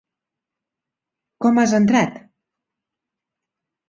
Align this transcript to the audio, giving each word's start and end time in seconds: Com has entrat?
Com 1.45 1.59
has 1.63 1.75
entrat? 1.79 2.17